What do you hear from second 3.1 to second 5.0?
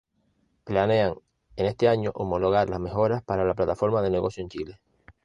para la plataforma de negocio en Chile.